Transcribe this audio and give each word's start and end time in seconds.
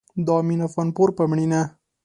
د 0.25 0.27
امين 0.39 0.59
افغانپور 0.67 1.09
په 1.17 1.23
مړينه 1.31 1.61